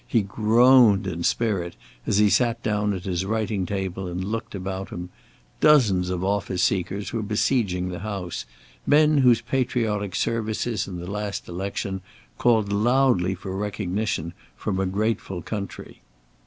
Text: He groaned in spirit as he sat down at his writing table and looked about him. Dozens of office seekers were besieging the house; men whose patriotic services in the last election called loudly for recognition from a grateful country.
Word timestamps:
He 0.07 0.23
groaned 0.23 1.05
in 1.05 1.21
spirit 1.21 1.75
as 2.07 2.17
he 2.17 2.27
sat 2.31 2.63
down 2.63 2.95
at 2.95 3.03
his 3.03 3.23
writing 3.23 3.67
table 3.67 4.07
and 4.07 4.23
looked 4.25 4.55
about 4.55 4.89
him. 4.89 5.11
Dozens 5.59 6.09
of 6.09 6.23
office 6.23 6.63
seekers 6.63 7.13
were 7.13 7.21
besieging 7.21 7.89
the 7.89 7.99
house; 7.99 8.47
men 8.87 9.19
whose 9.19 9.41
patriotic 9.41 10.15
services 10.15 10.87
in 10.87 10.97
the 10.97 11.05
last 11.11 11.47
election 11.47 12.01
called 12.39 12.73
loudly 12.73 13.35
for 13.35 13.55
recognition 13.55 14.33
from 14.55 14.79
a 14.79 14.87
grateful 14.87 15.43
country. 15.43 16.01